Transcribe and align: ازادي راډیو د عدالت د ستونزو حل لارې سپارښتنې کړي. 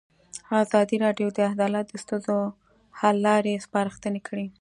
ازادي 0.63 0.97
راډیو 1.05 1.27
د 1.33 1.39
عدالت 1.53 1.85
د 1.89 1.93
ستونزو 2.03 2.37
حل 2.99 3.15
لارې 3.27 3.61
سپارښتنې 3.65 4.21
کړي. 4.27 4.47